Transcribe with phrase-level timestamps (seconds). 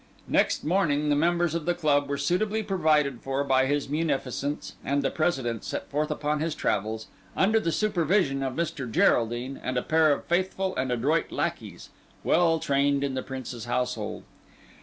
[0.27, 5.03] Next morning the members of the club were suitably provided for by his munificence, and
[5.03, 7.05] the President set forth upon his travels,
[7.37, 8.91] under the supervision of Mr.
[8.91, 11.91] Geraldine, and a pair of faithful and adroit lackeys,
[12.23, 14.23] well trained in the Prince's household.